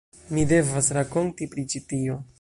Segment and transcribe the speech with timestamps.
[0.37, 2.23] Mi devas rakonti pri ĉi tio.